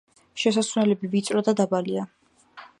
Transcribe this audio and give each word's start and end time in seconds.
შესასვლელები 0.43 1.11
ვიწრო 1.13 1.45
და 1.51 1.57
დაბალია. 1.63 2.09